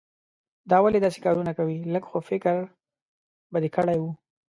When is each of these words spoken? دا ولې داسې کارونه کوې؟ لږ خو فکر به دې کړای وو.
دا 0.69 0.77
ولې 0.81 0.99
داسې 1.01 1.19
کارونه 1.25 1.51
کوې؟ 1.57 1.77
لږ 1.93 2.03
خو 2.09 2.17
فکر 2.29 2.55
به 3.51 3.57
دې 3.63 3.69
کړای 3.75 3.97
وو. 3.99 4.11